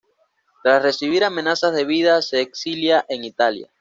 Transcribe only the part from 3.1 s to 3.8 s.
Italia.